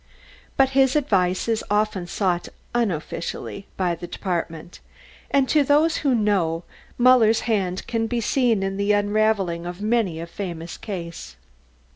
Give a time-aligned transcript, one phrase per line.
[0.57, 4.79] But his advice is often sought unofficially by the Department,
[5.29, 6.63] and to those who know,
[6.97, 11.35] Muller's hand can be seen in the unravelling of many a famous case.